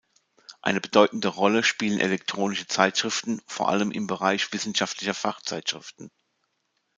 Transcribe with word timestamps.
Eine 0.63 0.81
bedeutende 0.81 1.27
Rolle 1.27 1.63
spielen 1.63 1.99
elektronische 1.99 2.65
Zeitschriften 2.65 3.39
vor 3.45 3.69
allem 3.69 3.91
im 3.91 4.07
Bereich 4.07 4.51
wissenschaftlicher 4.51 5.13
Fachzeitschriften. 5.13 6.09